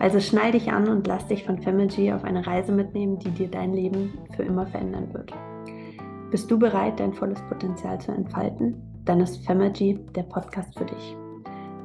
[0.00, 3.48] Also schnall dich an und lass dich von Femergy auf eine Reise mitnehmen, die dir
[3.48, 5.32] dein Leben für immer verändern wird.
[6.30, 8.80] Bist du bereit, dein volles Potenzial zu entfalten?
[9.04, 11.16] Dann ist Femergy der Podcast für dich.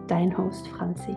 [0.07, 1.15] Dein Host Franzi.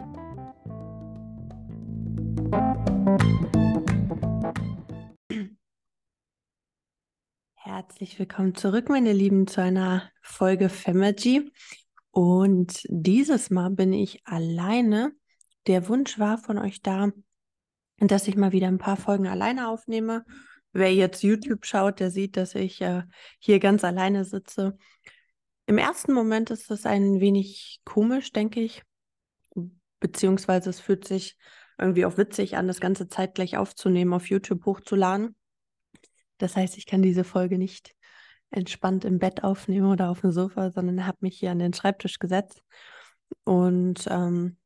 [7.57, 11.53] Herzlich willkommen zurück, meine Lieben, zu einer Folge Femergy.
[12.11, 15.13] Und dieses Mal bin ich alleine
[15.67, 17.11] der Wunsch war von euch da,
[17.99, 20.25] dass ich mal wieder ein paar Folgen alleine aufnehme.
[20.73, 23.03] Wer jetzt YouTube schaut, der sieht, dass ich äh,
[23.39, 24.77] hier ganz alleine sitze.
[25.67, 28.83] Im ersten Moment ist das ein wenig komisch, denke ich.
[29.99, 31.37] Beziehungsweise es fühlt sich
[31.79, 35.35] irgendwie auch witzig an, das ganze zeitgleich aufzunehmen, auf YouTube hochzuladen.
[36.39, 37.95] Das heißt, ich kann diese Folge nicht
[38.51, 42.19] entspannt im Bett aufnehmen oder auf dem Sofa, sondern habe mich hier an den Schreibtisch
[42.19, 42.63] gesetzt
[43.45, 44.59] und ähm,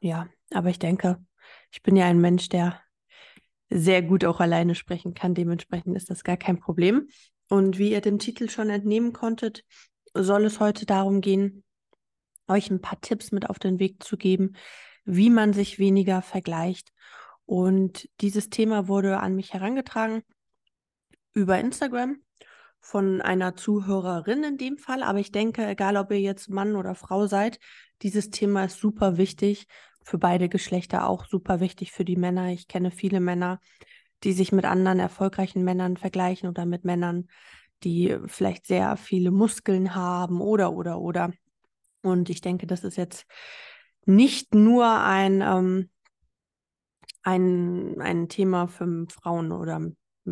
[0.00, 1.24] ja, aber ich denke,
[1.70, 2.80] ich bin ja ein Mensch, der
[3.70, 5.34] sehr gut auch alleine sprechen kann.
[5.34, 7.08] Dementsprechend ist das gar kein Problem.
[7.48, 9.64] Und wie ihr dem Titel schon entnehmen konntet,
[10.14, 11.64] soll es heute darum gehen,
[12.46, 14.54] euch ein paar Tipps mit auf den Weg zu geben,
[15.04, 16.92] wie man sich weniger vergleicht.
[17.44, 20.22] Und dieses Thema wurde an mich herangetragen
[21.34, 22.20] über Instagram
[22.80, 25.02] von einer Zuhörerin in dem Fall.
[25.02, 27.58] Aber ich denke, egal ob ihr jetzt Mann oder Frau seid,
[28.02, 29.66] dieses Thema ist super wichtig
[30.02, 32.50] für beide Geschlechter, auch super wichtig für die Männer.
[32.50, 33.60] Ich kenne viele Männer,
[34.24, 37.28] die sich mit anderen erfolgreichen Männern vergleichen oder mit Männern,
[37.84, 41.32] die vielleicht sehr viele Muskeln haben oder, oder, oder.
[42.02, 43.26] Und ich denke, das ist jetzt
[44.06, 45.90] nicht nur ein, ähm,
[47.22, 49.80] ein, ein Thema für Frauen oder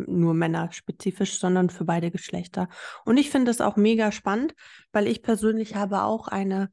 [0.07, 2.69] nur Männer spezifisch, sondern für beide Geschlechter.
[3.05, 4.53] Und ich finde es auch mega spannend,
[4.91, 6.71] weil ich persönlich habe auch eine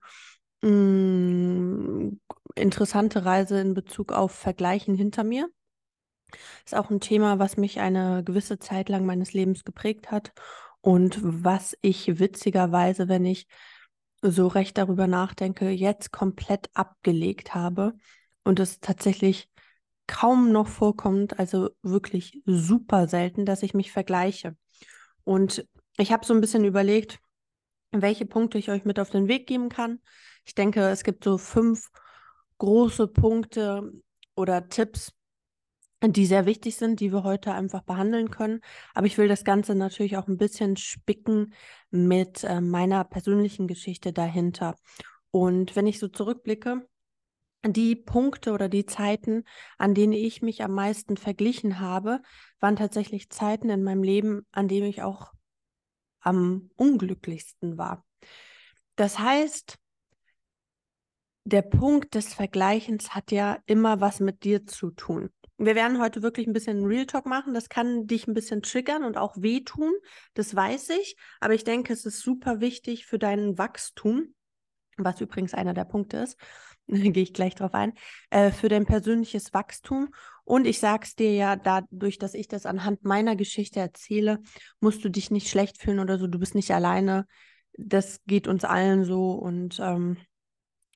[0.63, 2.21] mh, mm,
[2.57, 5.49] interessante Reise in Bezug auf Vergleichen hinter mir.
[6.65, 10.33] Ist auch ein Thema, was mich eine gewisse Zeit lang meines Lebens geprägt hat
[10.81, 13.47] und was ich witzigerweise, wenn ich
[14.23, 17.95] so recht darüber nachdenke, jetzt komplett abgelegt habe
[18.43, 19.49] und es tatsächlich
[20.07, 24.57] kaum noch vorkommt, also wirklich super selten, dass ich mich vergleiche.
[25.25, 25.67] Und
[25.97, 27.21] ich habe so ein bisschen überlegt,
[27.91, 30.01] welche Punkte ich euch mit auf den Weg geben kann.
[30.45, 31.89] Ich denke, es gibt so fünf
[32.59, 33.93] große Punkte
[34.35, 35.13] oder Tipps,
[36.03, 38.61] die sehr wichtig sind, die wir heute einfach behandeln können.
[38.93, 41.55] Aber ich will das Ganze natürlich auch ein bisschen spicken
[41.91, 44.77] mit äh, meiner persönlichen Geschichte dahinter.
[45.31, 46.87] Und wenn ich so zurückblicke,
[47.73, 49.45] die Punkte oder die Zeiten,
[49.79, 52.21] an denen ich mich am meisten verglichen habe,
[52.61, 55.33] waren tatsächlich Zeiten in meinem Leben, an denen ich auch
[56.21, 58.05] am unglücklichsten war.
[58.97, 59.79] Das heißt,
[61.45, 65.31] der Punkt des Vergleichens hat ja immer was mit dir zu tun.
[65.57, 67.55] Wir werden heute wirklich ein bisschen Real Talk machen.
[67.55, 69.93] Das kann dich ein bisschen triggern und auch wehtun.
[70.33, 71.17] Das weiß ich.
[71.41, 74.35] Aber ich denke, es ist super wichtig für dein Wachstum,
[74.97, 76.39] was übrigens einer der Punkte ist,
[77.13, 77.93] gehe ich gleich drauf ein,
[78.31, 80.15] äh, für dein persönliches Wachstum.
[80.45, 84.41] Und ich sage es dir ja, dadurch, dass ich das anhand meiner Geschichte erzähle,
[84.81, 86.27] musst du dich nicht schlecht fühlen oder so.
[86.27, 87.27] Du bist nicht alleine.
[87.79, 89.33] Das geht uns allen so.
[89.33, 90.19] Und ähm,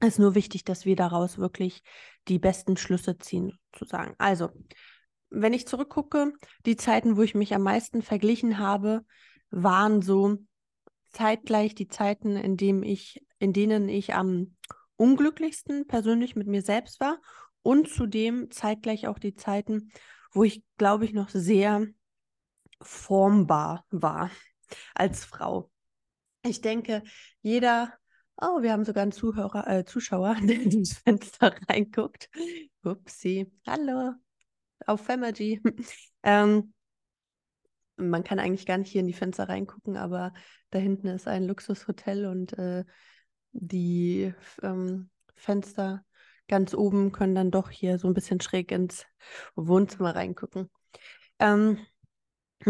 [0.00, 1.82] ist nur wichtig, dass wir daraus wirklich
[2.28, 4.14] die besten Schlüsse ziehen, sozusagen.
[4.18, 4.50] Also,
[5.30, 6.32] wenn ich zurückgucke,
[6.66, 9.04] die Zeiten, wo ich mich am meisten verglichen habe,
[9.50, 10.36] waren so
[11.10, 14.56] zeitgleich die Zeiten, in, dem ich, in denen ich am
[14.98, 17.18] unglücklichsten persönlich mit mir selbst war
[17.62, 19.90] und zudem zeitgleich auch die Zeiten,
[20.32, 21.86] wo ich, glaube ich, noch sehr
[22.82, 24.30] formbar war
[24.94, 25.70] als Frau.
[26.44, 27.02] Ich denke,
[27.40, 27.92] jeder,
[28.36, 32.28] oh, wir haben sogar einen Zuhörer, äh, Zuschauer, der ins Fenster reinguckt.
[32.82, 34.12] Upsi, hallo,
[34.86, 35.60] auf Femergy.
[36.22, 36.72] ähm,
[37.96, 40.32] man kann eigentlich gar nicht hier in die Fenster reingucken, aber
[40.70, 42.84] da hinten ist ein Luxushotel und äh,
[43.52, 46.04] die ähm, Fenster
[46.48, 49.06] ganz oben können dann doch hier so ein bisschen schräg ins
[49.54, 50.70] Wohnzimmer reingucken.
[51.38, 51.78] Ähm,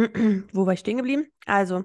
[0.52, 1.26] wo war ich stehen geblieben?
[1.46, 1.84] Also,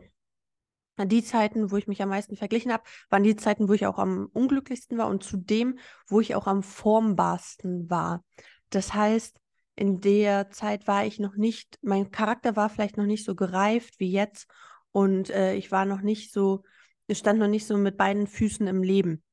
[0.97, 3.97] die Zeiten, wo ich mich am meisten verglichen habe, waren die Zeiten, wo ich auch
[3.97, 8.23] am unglücklichsten war und zudem, wo ich auch am formbarsten war.
[8.69, 9.39] Das heißt,
[9.75, 13.99] in der Zeit war ich noch nicht, mein Charakter war vielleicht noch nicht so gereift
[13.99, 14.47] wie jetzt
[14.91, 16.63] und äh, ich war noch nicht so,
[17.11, 19.23] stand noch nicht so mit beiden Füßen im Leben.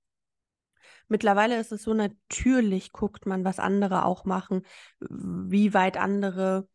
[1.09, 4.63] Mittlerweile ist es so natürlich, guckt man, was andere auch machen,
[5.01, 6.69] wie weit andere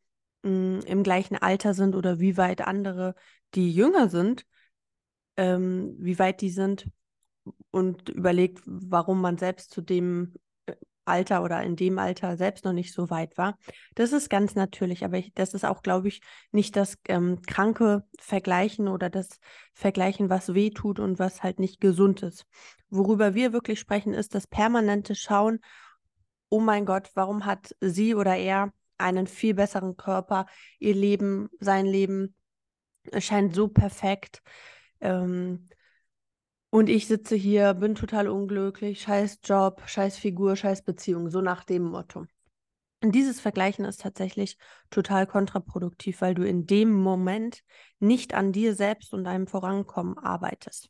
[0.44, 3.16] mh, hm, im gleichen Alter sind oder wie weit andere,
[3.54, 4.46] die jünger sind,
[5.38, 6.90] ähm, wie weit die sind
[7.72, 10.34] und überlegt, warum man selbst zu dem
[11.06, 13.58] Alter oder in dem Alter selbst noch nicht so weit war.
[13.94, 16.22] Das ist ganz natürlich, aber ich, das ist auch, glaube ich,
[16.52, 19.40] nicht das ähm, kranke Vergleichen oder das
[19.74, 22.46] Vergleichen, was weh tut und was halt nicht gesund ist.
[22.90, 25.60] Worüber wir wirklich sprechen, ist das permanente Schauen,
[26.50, 30.46] oh mein Gott, warum hat sie oder er einen viel besseren Körper,
[30.80, 32.36] ihr Leben, sein Leben
[33.20, 34.42] scheint so perfekt.
[35.02, 35.68] Ähm,
[36.76, 41.64] und ich sitze hier, bin total unglücklich, scheiß Job, scheiß Figur, scheiß Beziehung, so nach
[41.64, 42.26] dem Motto.
[43.02, 44.58] Und dieses Vergleichen ist tatsächlich
[44.90, 47.64] total kontraproduktiv, weil du in dem Moment
[48.00, 50.90] nicht an dir selbst und deinem Vorankommen arbeitest.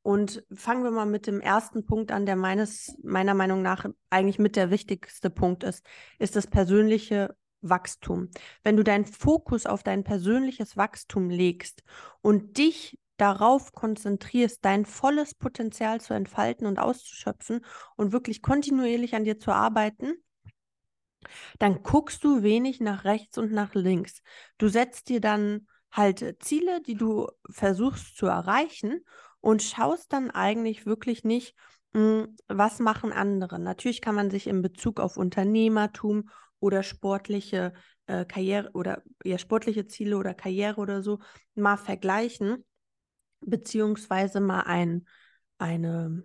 [0.00, 4.38] Und fangen wir mal mit dem ersten Punkt an, der meines, meiner Meinung nach eigentlich
[4.38, 5.84] mit der wichtigste Punkt ist,
[6.18, 8.30] ist das persönliche Wachstum.
[8.62, 11.82] Wenn du deinen Fokus auf dein persönliches Wachstum legst
[12.22, 17.64] und dich darauf konzentrierst, dein volles Potenzial zu entfalten und auszuschöpfen
[17.96, 20.14] und wirklich kontinuierlich an dir zu arbeiten,
[21.58, 24.22] dann guckst du wenig nach rechts und nach links.
[24.58, 29.00] Du setzt dir dann halt Ziele, die du versuchst zu erreichen
[29.40, 31.54] und schaust dann eigentlich wirklich nicht,
[31.94, 33.58] hm, was machen andere.
[33.58, 36.28] Natürlich kann man sich in Bezug auf Unternehmertum
[36.60, 37.72] oder sportliche
[38.06, 41.20] äh, Karriere oder ja, sportliche Ziele oder Karriere oder so
[41.54, 42.64] mal vergleichen
[43.40, 45.06] beziehungsweise mal ein,
[45.58, 46.24] eine,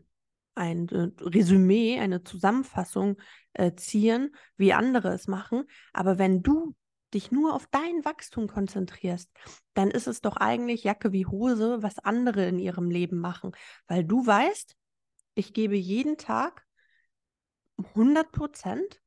[0.56, 3.18] ein äh, Resümee, eine Zusammenfassung
[3.54, 5.66] äh, ziehen, wie andere es machen.
[5.94, 6.76] Aber wenn du
[7.14, 9.30] dich nur auf dein Wachstum konzentrierst,
[9.74, 13.52] dann ist es doch eigentlich Jacke wie Hose, was andere in ihrem Leben machen.
[13.88, 14.76] Weil du weißt,
[15.36, 16.66] ich gebe jeden Tag
[17.78, 19.02] 100 Prozent,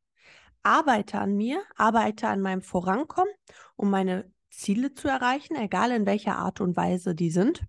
[0.63, 3.33] arbeite an mir, arbeite an meinem Vorankommen,
[3.77, 7.67] um meine Ziele zu erreichen, egal in welcher Art und Weise die sind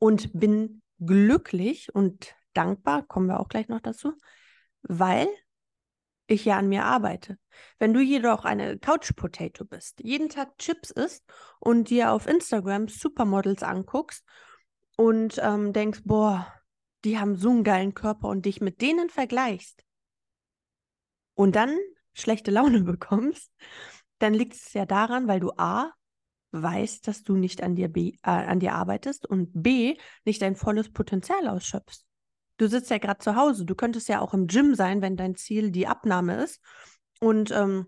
[0.00, 4.14] und bin glücklich und dankbar, kommen wir auch gleich noch dazu,
[4.82, 5.28] weil
[6.26, 7.38] ich ja an mir arbeite.
[7.78, 11.24] Wenn du jedoch eine Couch Potato bist, jeden Tag Chips isst
[11.58, 14.24] und dir auf Instagram Supermodels anguckst
[14.96, 16.46] und ähm, denkst, boah,
[17.04, 19.84] die haben so einen geilen Körper und dich mit denen vergleichst
[21.34, 21.76] und dann
[22.14, 23.52] schlechte Laune bekommst,
[24.18, 25.92] dann liegt es ja daran, weil du A,
[26.52, 30.56] weißt, dass du nicht an dir, B, äh, an dir arbeitest und B, nicht dein
[30.56, 32.04] volles Potenzial ausschöpfst.
[32.56, 33.64] Du sitzt ja gerade zu Hause.
[33.64, 36.60] Du könntest ja auch im Gym sein, wenn dein Ziel die Abnahme ist
[37.20, 37.86] und ähm,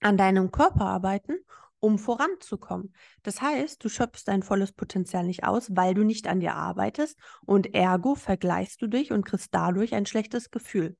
[0.00, 1.38] an deinem Körper arbeiten,
[1.78, 2.94] um voranzukommen.
[3.22, 7.18] Das heißt, du schöpfst dein volles Potenzial nicht aus, weil du nicht an dir arbeitest
[7.46, 10.96] und ergo vergleichst du dich und kriegst dadurch ein schlechtes Gefühl.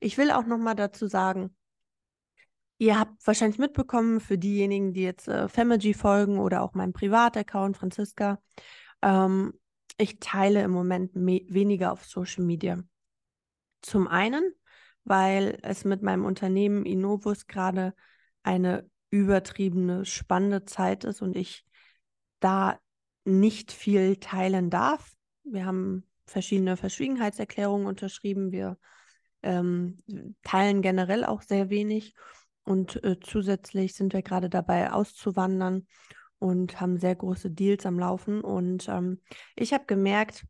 [0.00, 1.56] Ich will auch noch mal dazu sagen,
[2.78, 7.76] Ihr habt wahrscheinlich mitbekommen, für diejenigen, die jetzt äh, Family folgen oder auch meinem Privataccount,
[7.76, 8.40] Franziska,
[9.02, 9.54] ähm,
[9.96, 12.82] ich teile im Moment weniger auf Social Media.
[13.80, 14.52] Zum einen,
[15.04, 17.94] weil es mit meinem Unternehmen Innovus gerade
[18.42, 21.64] eine übertriebene, spannende Zeit ist und ich
[22.40, 22.80] da
[23.24, 25.12] nicht viel teilen darf.
[25.44, 28.50] Wir haben verschiedene Verschwiegenheitserklärungen unterschrieben.
[28.50, 28.78] Wir
[29.42, 30.02] ähm,
[30.42, 32.14] teilen generell auch sehr wenig.
[32.64, 35.86] Und äh, zusätzlich sind wir gerade dabei auszuwandern
[36.38, 38.40] und haben sehr große Deals am Laufen.
[38.40, 39.20] Und ähm,
[39.54, 40.44] ich habe gemerkt,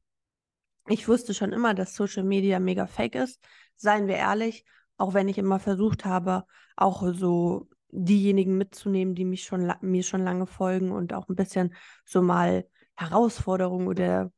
[0.88, 3.40] ich wusste schon immer, dass Social Media mega fake ist.
[3.76, 4.64] Seien wir ehrlich,
[4.97, 6.44] auch wenn ich immer versucht habe,
[6.76, 11.75] auch so diejenigen mitzunehmen, die mich schon mir schon lange folgen und auch ein bisschen
[12.04, 14.33] so mal Herausforderungen oder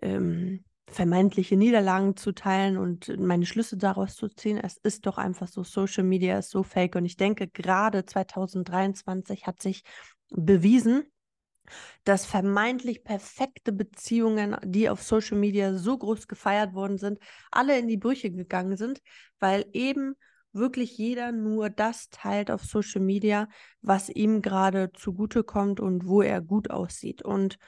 [0.00, 4.58] ähm, vermeintliche Niederlagen zu teilen und meine Schlüsse daraus zu ziehen.
[4.58, 9.46] Es ist doch einfach so, Social Media ist so fake und ich denke, gerade 2023
[9.46, 9.82] hat sich
[10.30, 11.04] bewiesen,
[12.04, 17.18] dass vermeintlich perfekte Beziehungen, die auf Social Media so groß gefeiert worden sind,
[17.50, 19.00] alle in die Brüche gegangen sind,
[19.38, 20.14] weil eben
[20.52, 23.48] wirklich jeder nur das teilt auf Social Media,
[23.82, 27.22] was ihm gerade zugutekommt und wo er gut aussieht.
[27.22, 27.58] Und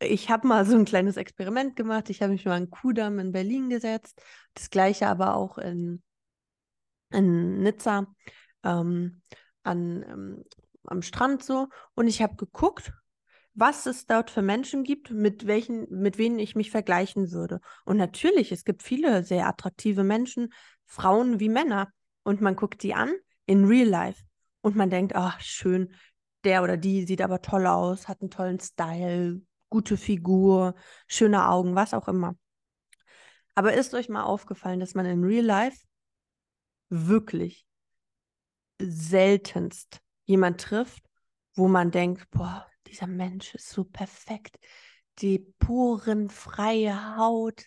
[0.00, 2.10] ich habe mal so ein kleines Experiment gemacht.
[2.10, 4.20] Ich habe mich mal in Kudamm in Berlin gesetzt.
[4.54, 6.02] Das gleiche aber auch in,
[7.10, 8.06] in Nizza
[8.64, 9.22] ähm,
[9.62, 10.44] an, ähm,
[10.84, 11.68] am Strand so.
[11.94, 12.92] Und ich habe geguckt,
[13.52, 17.60] was es dort für Menschen gibt, mit welchen, mit wem ich mich vergleichen würde.
[17.84, 20.52] Und natürlich, es gibt viele sehr attraktive Menschen,
[20.86, 21.88] Frauen wie Männer.
[22.22, 23.12] Und man guckt die an
[23.46, 24.24] in Real Life.
[24.62, 25.92] Und man denkt, ach, schön,
[26.44, 30.74] der oder die sieht aber toll aus, hat einen tollen Style, gute Figur,
[31.06, 32.36] schöne Augen, was auch immer.
[33.54, 35.78] Aber ist euch mal aufgefallen, dass man in Real Life
[36.88, 37.66] wirklich
[38.78, 41.04] seltenst jemand trifft,
[41.54, 44.58] wo man denkt, boah, dieser Mensch ist so perfekt.
[45.18, 47.64] Die puren, freie Haut,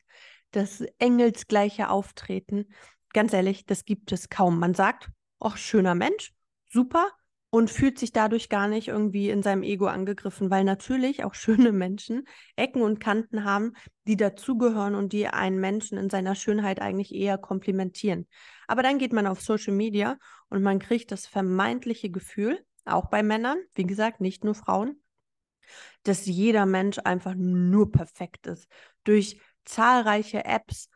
[0.51, 2.73] das engelsgleiche Auftreten.
[3.13, 4.59] Ganz ehrlich, das gibt es kaum.
[4.59, 6.33] Man sagt, ach, schöner Mensch,
[6.69, 7.11] super,
[7.53, 11.71] und fühlt sich dadurch gar nicht irgendwie in seinem Ego angegriffen, weil natürlich auch schöne
[11.71, 13.73] Menschen Ecken und Kanten haben,
[14.07, 18.27] die dazugehören und die einen Menschen in seiner Schönheit eigentlich eher komplimentieren.
[18.67, 20.17] Aber dann geht man auf Social Media
[20.49, 25.03] und man kriegt das vermeintliche Gefühl, auch bei Männern, wie gesagt, nicht nur Frauen,
[26.01, 28.67] dass jeder Mensch einfach nur perfekt ist.
[29.03, 30.89] Durch zahlreiche Apps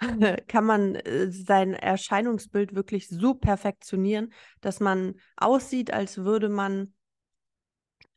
[0.48, 6.94] kann man äh, sein Erscheinungsbild wirklich so perfektionieren, dass man aussieht, als würde man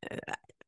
[0.02, 0.18] äh,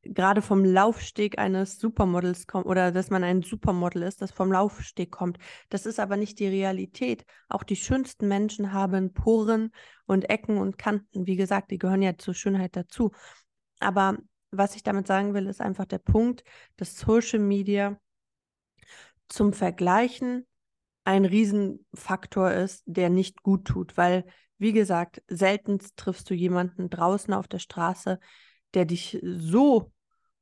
[0.02, 5.10] gerade vom Laufsteg eines Supermodels kommen oder dass man ein Supermodel ist, das vom Laufsteg
[5.10, 5.38] kommt.
[5.68, 7.24] Das ist aber nicht die Realität.
[7.48, 9.72] Auch die schönsten Menschen haben Poren
[10.06, 11.26] und Ecken und Kanten.
[11.26, 13.12] Wie gesagt, die gehören ja zur Schönheit dazu.
[13.78, 14.16] Aber
[14.50, 16.44] was ich damit sagen will, ist einfach der Punkt,
[16.76, 18.00] dass Social Media
[19.28, 20.46] zum Vergleichen
[21.10, 24.24] ein Riesenfaktor ist, der nicht gut tut, weil,
[24.58, 28.20] wie gesagt, selten triffst du jemanden draußen auf der Straße,
[28.74, 29.92] der dich so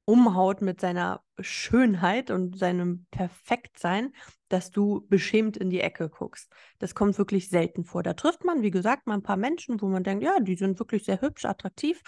[0.05, 4.13] umhaut mit seiner Schönheit und seinem Perfektsein,
[4.49, 6.51] dass du beschämt in die Ecke guckst.
[6.79, 8.03] Das kommt wirklich selten vor.
[8.03, 10.79] Da trifft man, wie gesagt, mal ein paar Menschen, wo man denkt, ja, die sind
[10.79, 12.03] wirklich sehr hübsch, attraktiv,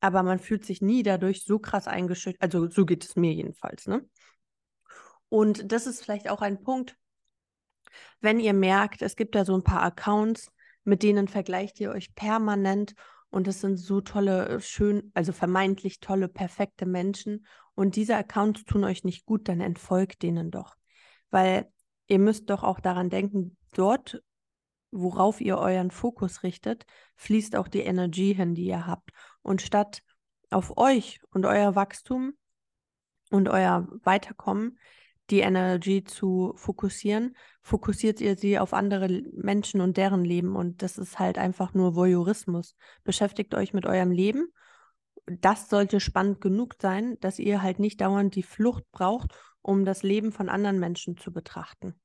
[0.00, 2.42] aber man fühlt sich nie dadurch so krass eingeschüchtert.
[2.42, 4.08] Also so geht es mir jedenfalls, ne?
[5.28, 6.96] Und das ist vielleicht auch ein Punkt,
[8.20, 10.50] wenn ihr merkt, es gibt da so ein paar Accounts,
[10.84, 12.94] mit denen vergleicht ihr euch permanent
[13.30, 18.64] und es sind so tolle, äh, schön, also vermeintlich tolle, perfekte Menschen und diese Accounts
[18.64, 20.76] tun euch nicht gut, dann entfolgt denen doch.
[21.30, 21.70] Weil
[22.06, 24.22] ihr müsst doch auch daran denken, dort,
[24.90, 26.86] worauf ihr euren Fokus richtet,
[27.16, 29.10] fließt auch die Energie hin, die ihr habt.
[29.42, 30.02] Und statt
[30.50, 32.34] auf euch und euer Wachstum
[33.30, 34.78] und euer Weiterkommen
[35.30, 40.54] die Energie zu fokussieren, fokussiert ihr sie auf andere Menschen und deren Leben.
[40.54, 42.76] Und das ist halt einfach nur Voyeurismus.
[43.04, 44.48] Beschäftigt euch mit eurem Leben.
[45.26, 50.02] Das sollte spannend genug sein, dass ihr halt nicht dauernd die Flucht braucht, um das
[50.02, 51.98] Leben von anderen Menschen zu betrachten.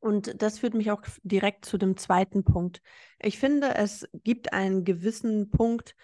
[0.00, 2.82] Und das führt mich auch direkt zu dem zweiten Punkt.
[3.18, 5.94] Ich finde, es gibt einen gewissen Punkt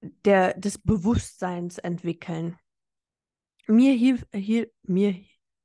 [0.00, 2.58] der, des Bewusstseins entwickeln
[3.66, 5.16] mir, hilf, hier, mir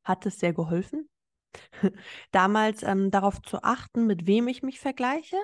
[0.04, 1.10] hat es sehr geholfen,
[2.32, 5.38] damals ähm, darauf zu achten, mit wem ich mich vergleiche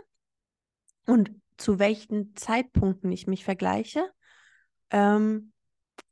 [1.06, 4.10] und zu welchen Zeitpunkten ich mich vergleiche.
[4.90, 5.54] Ähm,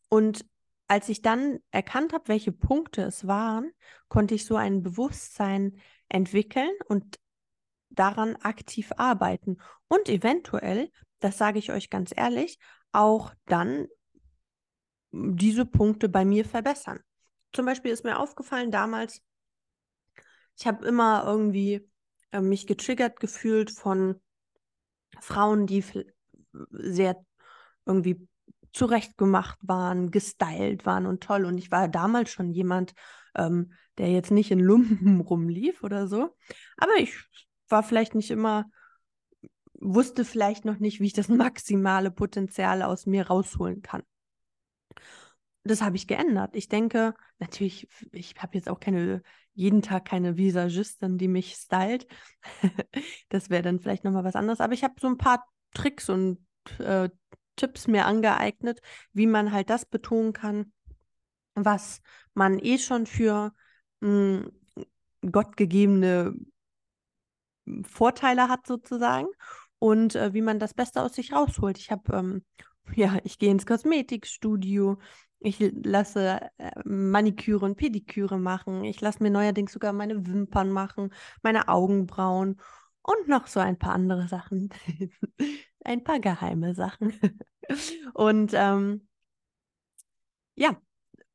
[0.09, 0.45] und
[0.87, 3.71] als ich dann erkannt habe, welche Punkte es waren,
[4.09, 5.79] konnte ich so ein Bewusstsein
[6.09, 7.17] entwickeln und
[7.89, 9.57] daran aktiv arbeiten.
[9.87, 12.59] Und eventuell, das sage ich euch ganz ehrlich,
[12.91, 13.87] auch dann
[15.11, 16.99] diese Punkte bei mir verbessern.
[17.53, 19.21] Zum Beispiel ist mir aufgefallen damals,
[20.57, 21.89] ich habe immer irgendwie
[22.31, 24.21] äh, mich getriggert gefühlt von
[25.19, 25.83] Frauen, die
[26.71, 27.23] sehr
[27.85, 28.27] irgendwie
[28.73, 31.45] zurechtgemacht waren, gestylt waren und toll.
[31.45, 32.93] Und ich war damals schon jemand,
[33.35, 36.35] ähm, der jetzt nicht in Lumpen rumlief oder so.
[36.77, 37.13] Aber ich
[37.67, 38.65] war vielleicht nicht immer,
[39.73, 44.03] wusste vielleicht noch nicht, wie ich das maximale Potenzial aus mir rausholen kann.
[45.63, 46.55] Das habe ich geändert.
[46.55, 49.21] Ich denke, natürlich, ich habe jetzt auch keine,
[49.53, 52.07] jeden Tag keine Visagistin, die mich stylt.
[53.29, 54.59] das wäre dann vielleicht nochmal was anderes.
[54.59, 56.39] Aber ich habe so ein paar Tricks und
[56.79, 57.09] äh,
[57.55, 58.81] Tipps mir angeeignet,
[59.13, 60.73] wie man halt das betonen kann,
[61.53, 62.01] was
[62.33, 63.53] man eh schon für
[63.99, 64.51] mh, hm,
[65.31, 66.33] gottgegebene
[67.83, 69.27] Vorteile hat sozusagen
[69.79, 71.77] und äh, wie man das Beste aus sich rausholt.
[71.77, 72.45] Ich habe, ähm,
[72.95, 74.97] ja, ich gehe ins Kosmetikstudio,
[75.39, 81.13] ich lasse äh, Maniküre und Pediküre machen, ich lasse mir neuerdings sogar meine Wimpern machen,
[81.41, 82.61] meine Augenbrauen
[83.01, 84.69] und noch so ein paar andere Sachen.
[85.83, 87.13] ein paar geheime Sachen.
[88.13, 89.07] und ähm,
[90.55, 90.79] ja,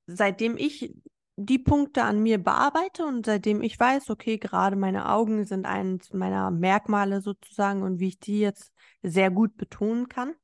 [0.07, 0.95] seitdem ich
[1.37, 6.13] die Punkte an mir bearbeite und seitdem ich weiß, okay, gerade meine Augen sind eines
[6.13, 8.73] meiner Merkmale sozusagen und wie ich die jetzt
[9.03, 10.35] sehr gut betonen kann,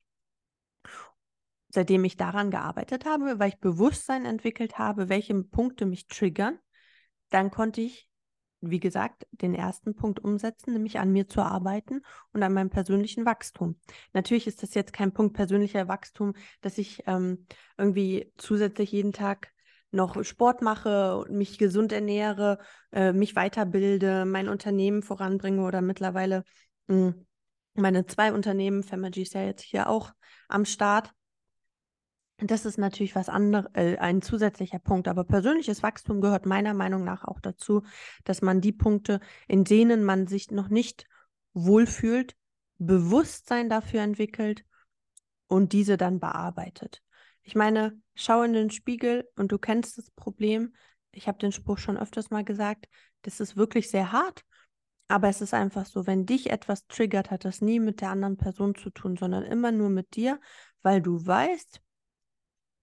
[1.73, 6.59] seitdem ich daran gearbeitet habe, weil ich Bewusstsein entwickelt habe, welche Punkte mich triggern,
[7.31, 8.09] dann konnte ich,
[8.61, 12.03] wie gesagt, den ersten Punkt umsetzen, nämlich an mir zu arbeiten
[12.33, 13.81] und an meinem persönlichen Wachstum.
[14.13, 19.51] Natürlich ist das jetzt kein Punkt persönlicher Wachstum, dass ich ähm, irgendwie zusätzlich jeden Tag
[19.91, 22.59] noch Sport mache, mich gesund ernähre,
[22.93, 26.45] äh, mich weiterbilde, mein Unternehmen voranbringe oder mittlerweile
[26.87, 27.27] mh, hm,
[27.75, 30.13] meine zwei Unternehmen, Famagy ist ja jetzt hier auch
[30.49, 31.13] am Start.
[32.45, 35.07] Das ist natürlich was anderes, äh, ein zusätzlicher Punkt.
[35.09, 37.83] Aber persönliches Wachstum gehört meiner Meinung nach auch dazu,
[38.25, 41.07] dass man die Punkte, in denen man sich noch nicht
[41.55, 42.35] wohlfühlt,
[42.79, 44.65] Bewusstsein dafür entwickelt
[45.47, 47.03] und diese dann bearbeitet.
[47.43, 50.75] Ich meine, schau in den Spiegel und du kennst das Problem.
[51.13, 52.89] Ich habe den Spruch schon öfters mal gesagt.
[53.23, 54.45] Das ist wirklich sehr hart.
[55.07, 58.37] Aber es ist einfach so, wenn dich etwas triggert, hat das nie mit der anderen
[58.37, 60.41] Person zu tun, sondern immer nur mit dir,
[60.81, 61.83] weil du weißt,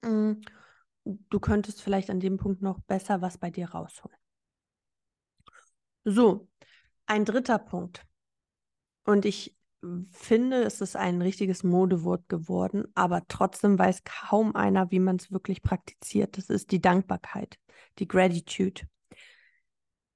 [0.01, 4.17] du könntest vielleicht an dem Punkt noch besser was bei dir rausholen.
[6.05, 6.47] So,
[7.05, 8.05] ein dritter Punkt.
[9.03, 9.55] Und ich
[10.11, 15.31] finde, es ist ein richtiges Modewort geworden, aber trotzdem weiß kaum einer, wie man es
[15.31, 16.37] wirklich praktiziert.
[16.37, 17.57] Das ist die Dankbarkeit,
[17.97, 18.81] die Gratitude.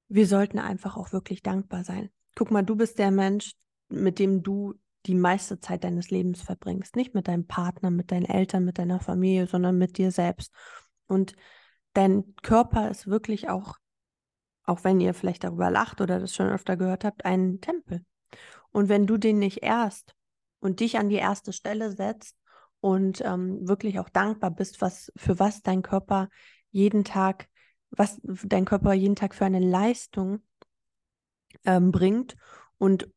[0.09, 2.09] Wir sollten einfach auch wirklich dankbar sein.
[2.35, 3.53] Guck mal, du bist der Mensch,
[3.89, 4.73] mit dem du
[5.05, 6.95] die meiste Zeit deines Lebens verbringst.
[6.95, 10.53] Nicht mit deinem Partner, mit deinen Eltern, mit deiner Familie, sondern mit dir selbst.
[11.07, 11.35] Und
[11.93, 13.77] dein Körper ist wirklich auch,
[14.63, 18.05] auch wenn ihr vielleicht darüber lacht oder das schon öfter gehört habt, ein Tempel.
[18.71, 20.15] Und wenn du den nicht erst
[20.59, 22.37] und dich an die erste Stelle setzt
[22.79, 26.29] und ähm, wirklich auch dankbar bist, was für was dein Körper
[26.71, 27.49] jeden Tag,
[27.91, 30.41] was dein Körper jeden Tag für eine Leistung
[31.65, 32.35] ähm, bringt
[32.77, 33.09] und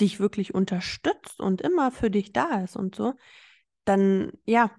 [0.00, 3.14] dich wirklich unterstützt und immer für dich da ist und so,
[3.84, 4.70] dann ja,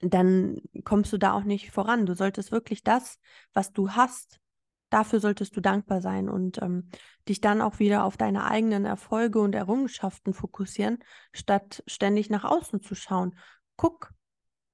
[0.00, 2.06] dann kommst du da auch nicht voran.
[2.06, 3.18] Du solltest wirklich das,
[3.52, 4.40] was du hast,
[4.88, 6.88] dafür solltest du dankbar sein und ähm,
[7.28, 10.98] dich dann auch wieder auf deine eigenen Erfolge und Errungenschaften fokussieren,
[11.32, 13.38] statt ständig nach außen zu schauen.
[13.76, 14.12] Guck,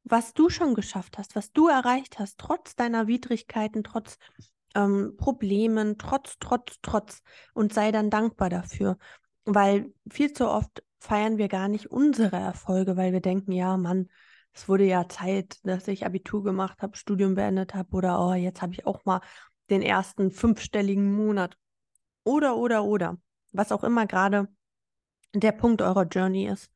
[0.05, 4.19] was du schon geschafft hast, was du erreicht hast, trotz deiner Widrigkeiten, trotz
[4.77, 7.23] ähm, Problemen, trotz, trotz, trotz
[7.55, 8.99] und sei dann dankbar dafür,
[9.45, 14.09] weil viel zu oft feiern wir gar nicht unsere Erfolge, weil wir denken, ja, Mann,
[14.53, 18.63] es wurde ja Zeit, dass ich Abitur gemacht habe, Studium beendet habe oder oh, jetzt
[18.63, 19.21] habe ich auch mal
[19.71, 21.57] den ersten fünfstelligen Monat.
[22.25, 23.19] Oder, oder, oder.
[23.53, 24.49] Was auch immer gerade
[25.35, 26.71] der Punkt eurer Journey ist.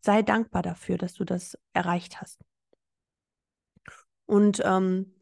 [0.00, 2.40] Sei dankbar dafür, dass du das erreicht hast.
[4.26, 5.14] Und ähm,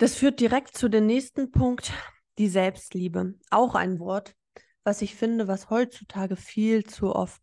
[0.00, 1.92] das führt direkt zu dem nächsten Punkt,
[2.38, 3.34] die Selbstliebe.
[3.50, 4.34] Auch ein Wort,
[4.82, 7.42] was ich finde, was heutzutage viel zu oft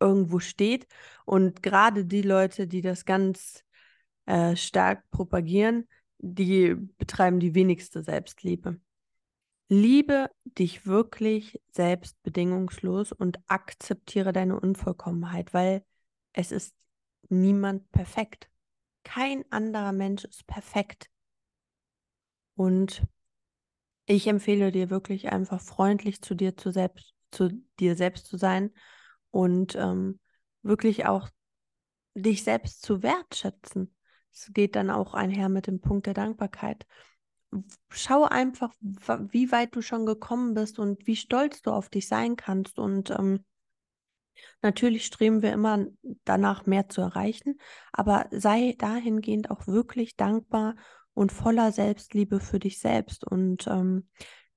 [0.00, 0.86] irgendwo steht.
[1.26, 3.62] Und gerade die Leute, die das ganz
[4.24, 8.80] äh, stark propagieren, die betreiben die wenigste Selbstliebe.
[9.68, 15.84] Liebe dich wirklich selbst bedingungslos und akzeptiere deine Unvollkommenheit, weil
[16.32, 16.74] es ist
[17.28, 18.48] niemand perfekt.
[19.04, 21.10] Kein anderer Mensch ist perfekt.
[22.56, 23.06] Und
[24.06, 28.72] ich empfehle dir wirklich einfach freundlich zu dir zu selbst, zu dir selbst zu sein
[29.30, 30.18] und ähm,
[30.62, 31.28] wirklich auch
[32.14, 33.94] dich selbst zu wertschätzen.
[34.32, 36.86] Es geht dann auch einher mit dem Punkt der Dankbarkeit.
[37.90, 42.36] Schau einfach, wie weit du schon gekommen bist und wie stolz du auf dich sein
[42.36, 42.78] kannst.
[42.78, 43.44] Und ähm,
[44.62, 45.86] natürlich streben wir immer
[46.24, 47.58] danach, mehr zu erreichen,
[47.92, 50.76] aber sei dahingehend auch wirklich dankbar
[51.16, 53.26] und voller Selbstliebe für dich selbst.
[53.26, 54.06] Und ähm,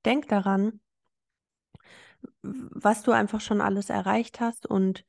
[0.04, 0.82] denk daran,
[2.42, 5.06] was du einfach schon alles erreicht hast und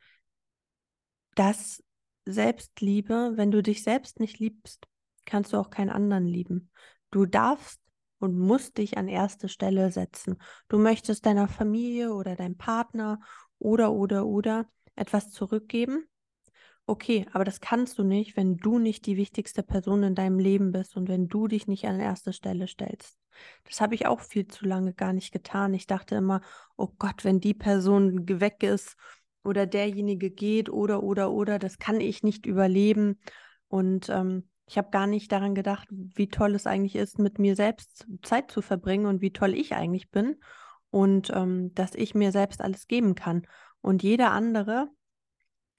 [1.35, 1.83] das
[2.25, 4.87] Selbstliebe, wenn du dich selbst nicht liebst,
[5.25, 6.71] kannst du auch keinen anderen lieben.
[7.11, 7.81] Du darfst
[8.21, 10.41] und musst dich an erste Stelle setzen.
[10.69, 13.19] Du möchtest deiner Familie oder deinem Partner
[13.59, 16.05] oder, oder, oder etwas zurückgeben.
[16.91, 20.73] Okay, aber das kannst du nicht, wenn du nicht die wichtigste Person in deinem Leben
[20.73, 23.17] bist und wenn du dich nicht an erste Stelle stellst.
[23.63, 25.73] Das habe ich auch viel zu lange gar nicht getan.
[25.73, 26.41] Ich dachte immer,
[26.77, 28.97] oh Gott, wenn die Person weg ist
[29.45, 33.21] oder derjenige geht oder, oder, oder, das kann ich nicht überleben.
[33.69, 37.55] Und ähm, ich habe gar nicht daran gedacht, wie toll es eigentlich ist, mit mir
[37.55, 40.41] selbst Zeit zu verbringen und wie toll ich eigentlich bin
[40.91, 43.47] und ähm, dass ich mir selbst alles geben kann.
[43.81, 44.91] Und jeder andere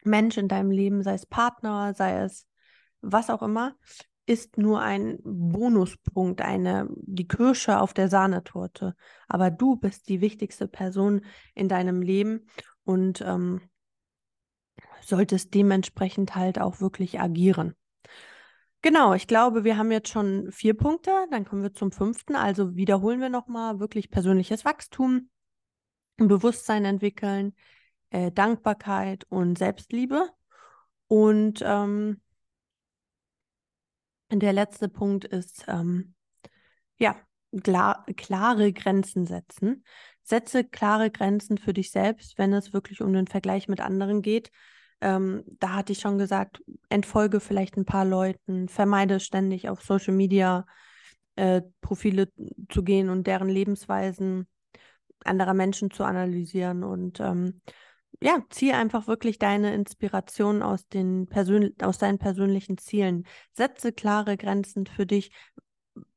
[0.04, 2.48] Mensch in deinem Leben, sei es Partner, sei es
[3.02, 3.76] was auch immer,
[4.26, 8.96] ist nur ein Bonuspunkt, eine, die Kirsche auf der Sahnetorte.
[9.28, 12.48] Aber du bist die wichtigste Person in deinem Leben
[12.84, 13.62] und ähm,
[15.02, 17.76] solltest dementsprechend halt auch wirklich agieren.
[18.84, 22.36] Genau, ich glaube, wir haben jetzt schon vier Punkte, dann kommen wir zum fünften.
[22.36, 25.30] Also wiederholen wir nochmal wirklich persönliches Wachstum,
[26.18, 27.54] Bewusstsein entwickeln,
[28.12, 30.30] äh, Dankbarkeit und Selbstliebe.
[31.08, 32.22] Und ähm,
[34.32, 36.14] der letzte Punkt ist, ähm,
[36.98, 37.16] ja,
[37.64, 39.84] klar, klare Grenzen setzen.
[40.24, 44.52] Setze klare Grenzen für dich selbst, wenn es wirklich um den Vergleich mit anderen geht.
[45.02, 50.14] Ähm, da hatte ich schon gesagt, entfolge vielleicht ein paar Leuten, vermeide ständig auf Social
[50.14, 50.66] Media
[51.36, 52.30] äh, Profile
[52.70, 54.48] zu gehen und deren Lebensweisen
[55.26, 57.62] anderer Menschen zu analysieren und ähm,
[58.20, 63.26] ja, ziehe einfach wirklich deine Inspiration aus, den Persön aus deinen persönlichen Zielen.
[63.54, 65.32] Setze klare Grenzen für dich.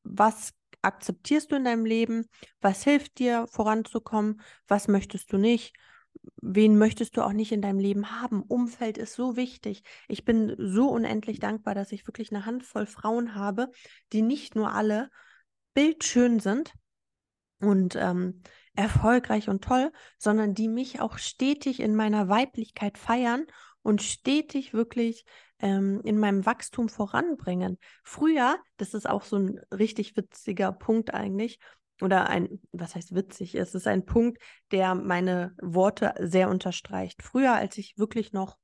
[0.02, 0.52] Was
[0.82, 2.28] akzeptierst du in deinem Leben?
[2.60, 4.40] Was hilft dir voranzukommen?
[4.68, 5.74] Was möchtest du nicht?
[6.40, 8.42] Wen möchtest du auch nicht in deinem Leben haben?
[8.42, 9.82] Umfeld ist so wichtig.
[10.08, 13.70] Ich bin so unendlich dankbar, dass ich wirklich eine Handvoll Frauen habe,
[14.12, 15.10] die nicht nur alle
[15.74, 16.72] bildschön sind
[17.60, 18.42] und ähm,
[18.76, 23.46] erfolgreich und toll, sondern die mich auch stetig in meiner Weiblichkeit feiern
[23.82, 25.24] und stetig wirklich
[25.60, 27.78] ähm, in meinem Wachstum voranbringen.
[28.02, 31.58] Früher, das ist auch so ein richtig witziger Punkt eigentlich,
[32.00, 37.22] oder ein, was heißt witzig, es ist ein Punkt, der meine Worte sehr unterstreicht.
[37.22, 38.56] Früher, als ich wirklich noch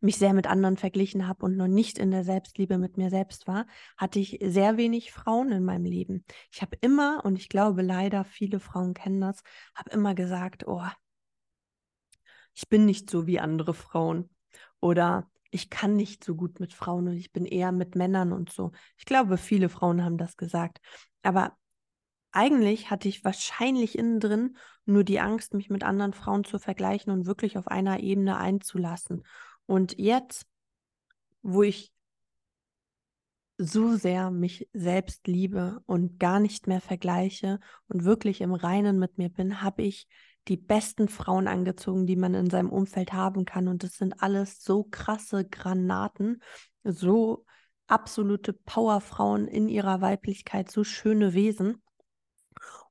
[0.00, 3.46] mich sehr mit anderen verglichen habe und noch nicht in der Selbstliebe mit mir selbst
[3.46, 6.24] war, hatte ich sehr wenig Frauen in meinem Leben.
[6.50, 9.42] Ich habe immer, und ich glaube leider, viele Frauen kennen das,
[9.74, 10.84] habe immer gesagt, oh,
[12.54, 14.28] ich bin nicht so wie andere Frauen.
[14.80, 18.50] Oder ich kann nicht so gut mit Frauen und ich bin eher mit Männern und
[18.50, 18.72] so.
[18.96, 20.80] Ich glaube, viele Frauen haben das gesagt.
[21.22, 21.56] Aber
[22.32, 24.56] eigentlich hatte ich wahrscheinlich innen drin
[24.86, 29.22] nur die Angst, mich mit anderen Frauen zu vergleichen und wirklich auf einer Ebene einzulassen.
[29.66, 30.46] Und jetzt,
[31.42, 31.92] wo ich
[33.58, 39.18] so sehr mich selbst liebe und gar nicht mehr vergleiche und wirklich im Reinen mit
[39.18, 40.08] mir bin, habe ich
[40.48, 43.68] die besten Frauen angezogen, die man in seinem Umfeld haben kann.
[43.68, 46.42] Und das sind alles so krasse Granaten,
[46.82, 47.44] so
[47.86, 51.82] absolute Powerfrauen in ihrer Weiblichkeit, so schöne Wesen.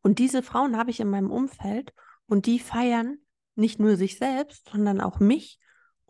[0.01, 1.93] Und diese Frauen habe ich in meinem Umfeld
[2.27, 3.17] und die feiern
[3.55, 5.59] nicht nur sich selbst, sondern auch mich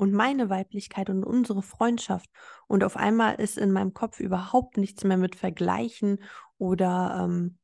[0.02, 2.28] und meine Weiblichkeit und unsere Freundschaft.
[2.66, 6.24] Und auf einmal ist in meinem Kopf überhaupt nichts mehr mit Vergleichen
[6.58, 7.60] oder ähm,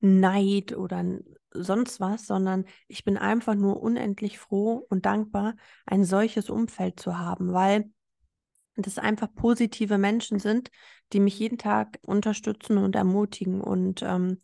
[0.00, 1.04] Neid oder
[1.50, 7.18] sonst was, sondern ich bin einfach nur unendlich froh und dankbar, ein solches Umfeld zu
[7.18, 7.90] haben, weil
[8.74, 10.70] das einfach positive Menschen sind,
[11.12, 14.40] die mich jeden Tag unterstützen und ermutigen und ähm,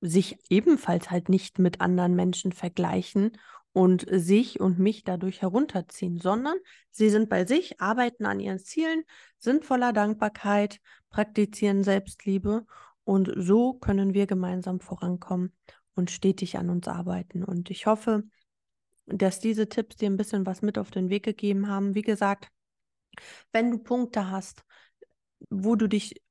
[0.00, 3.38] sich ebenfalls halt nicht mit anderen Menschen vergleichen
[3.76, 6.56] und sich und mich dadurch herunterziehen, sondern
[6.90, 9.04] sie sind bei sich, arbeiten an ihren Zielen,
[9.36, 12.64] sind voller Dankbarkeit, praktizieren Selbstliebe
[13.04, 15.52] und so können wir gemeinsam vorankommen
[15.94, 17.44] und stetig an uns arbeiten.
[17.44, 18.22] Und ich hoffe,
[19.04, 21.94] dass diese Tipps dir ein bisschen was mit auf den Weg gegeben haben.
[21.94, 22.48] Wie gesagt,
[23.52, 24.64] wenn du Punkte hast,
[25.50, 26.22] wo du dich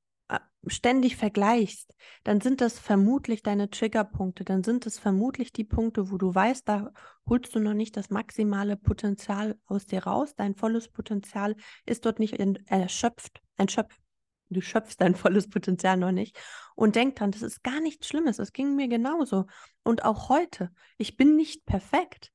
[0.66, 6.18] ständig vergleichst, dann sind das vermutlich deine Triggerpunkte, dann sind es vermutlich die Punkte, wo
[6.18, 6.90] du weißt, da
[7.28, 12.18] holst du noch nicht das maximale Potenzial aus dir raus, dein volles Potenzial ist dort
[12.18, 14.00] nicht erschöpft, entschöpft.
[14.48, 16.38] Du schöpfst dein volles Potenzial noch nicht.
[16.76, 18.38] Und denk dran, das ist gar nichts Schlimmes.
[18.38, 19.46] Es ging mir genauso.
[19.82, 20.70] Und auch heute.
[20.98, 22.30] Ich bin nicht perfekt.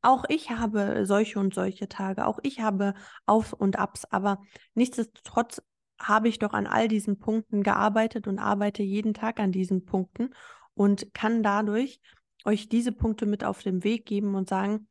[0.00, 2.26] Auch ich habe solche und solche Tage.
[2.26, 2.94] Auch ich habe
[3.26, 4.04] Auf und Abs.
[4.04, 4.40] Aber
[4.74, 5.60] nichtsdestotrotz
[5.98, 10.34] habe ich doch an all diesen Punkten gearbeitet und arbeite jeden Tag an diesen Punkten
[10.74, 12.00] und kann dadurch
[12.44, 14.88] euch diese Punkte mit auf den Weg geben und sagen,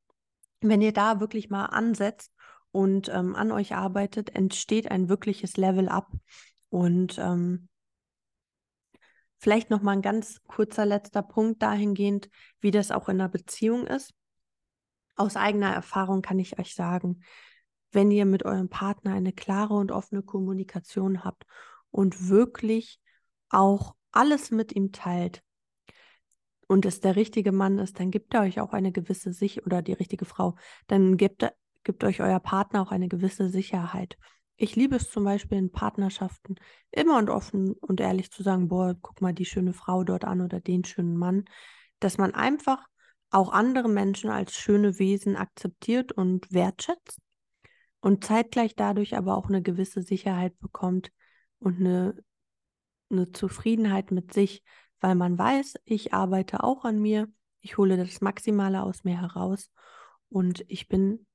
[0.62, 2.32] wenn ihr da wirklich mal ansetzt
[2.72, 6.12] und ähm, an euch arbeitet, entsteht ein wirkliches Level-up.
[6.70, 7.70] Und ähm,
[9.38, 13.88] vielleicht noch mal ein ganz kurzer letzter Punkt dahingehend, wie das auch in einer Beziehung
[13.88, 14.14] ist.
[15.16, 17.22] Aus eigener Erfahrung kann ich euch sagen,
[17.98, 21.48] wenn ihr mit eurem Partner eine klare und offene Kommunikation habt
[21.90, 23.00] und wirklich
[23.50, 25.42] auch alles mit ihm teilt
[26.68, 29.82] und es der richtige Mann ist, dann gibt er euch auch eine gewisse Sicherheit oder
[29.82, 30.54] die richtige Frau,
[30.86, 31.52] dann gibt,
[31.84, 34.16] gibt euch euer Partner auch eine gewisse Sicherheit.
[34.58, 36.54] Ich liebe es zum Beispiel in Partnerschaften
[36.92, 40.42] immer und offen und ehrlich zu sagen, boah, guck mal die schöne Frau dort an
[40.42, 41.46] oder den schönen Mann,
[42.00, 42.86] dass man einfach
[43.32, 47.22] auch andere Menschen als schöne Wesen akzeptiert und wertschätzt
[48.08, 51.12] und zeitgleich dadurch aber auch eine gewisse Sicherheit bekommt
[51.60, 52.16] und eine,
[53.12, 54.64] eine Zufriedenheit mit sich,
[55.02, 57.28] weil man weiß, ich arbeite auch an mir,
[57.60, 59.70] ich hole das Maximale aus mir heraus
[60.30, 61.26] und ich bin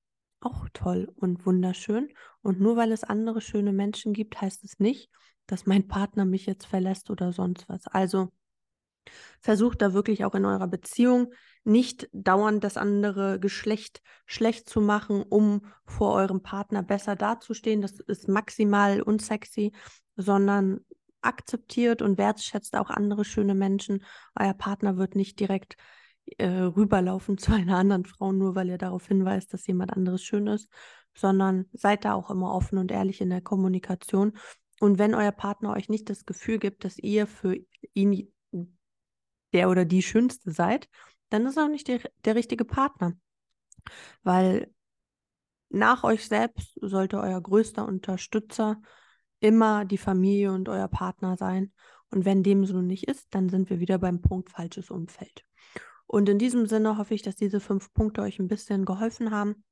[0.40, 2.08] auch toll und wunderschön.
[2.40, 5.10] Und nur weil es andere schöne Menschen gibt, heißt es nicht,
[5.46, 7.86] dass mein Partner mich jetzt verlässt oder sonst was.
[7.86, 8.32] Also
[9.40, 11.32] versucht da wirklich auch in eurer Beziehung
[11.64, 17.82] nicht dauernd das andere Geschlecht schlecht zu machen, um vor eurem Partner besser dazustehen.
[17.82, 19.72] Das ist maximal unsexy,
[20.16, 20.80] sondern
[21.20, 24.04] akzeptiert und wertschätzt auch andere schöne Menschen.
[24.38, 25.76] Euer Partner wird nicht direkt
[26.38, 30.46] äh, rüberlaufen zu einer anderen Frau, nur weil ihr darauf hinweist, dass jemand anderes schön
[30.46, 30.68] ist,
[31.14, 34.32] sondern seid da auch immer offen und ehrlich in der Kommunikation.
[34.80, 37.56] Und wenn euer Partner euch nicht das Gefühl gibt, dass ihr für
[37.94, 38.32] ihn
[39.52, 40.88] der oder die Schönste seid,
[41.30, 43.14] dann ist auch nicht der, der richtige Partner.
[44.22, 44.72] Weil
[45.70, 48.80] nach euch selbst sollte euer größter Unterstützer
[49.40, 51.72] immer die Familie und euer Partner sein.
[52.10, 55.44] Und wenn dem so nicht ist, dann sind wir wieder beim Punkt falsches Umfeld.
[56.06, 59.64] Und in diesem Sinne hoffe ich, dass diese fünf Punkte euch ein bisschen geholfen haben.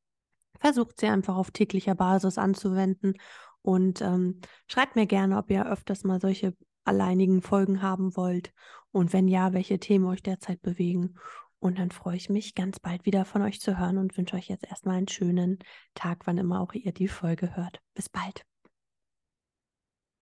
[0.59, 3.15] Versucht sie einfach auf täglicher Basis anzuwenden
[3.63, 8.53] und ähm, schreibt mir gerne, ob ihr öfters mal solche alleinigen Folgen haben wollt
[8.93, 11.17] und wenn ja, welche Themen euch derzeit bewegen.
[11.59, 14.49] Und dann freue ich mich, ganz bald wieder von euch zu hören und wünsche euch
[14.49, 15.59] jetzt erstmal einen schönen
[15.95, 17.81] Tag, wann immer auch ihr die Folge hört.
[17.95, 18.45] Bis bald.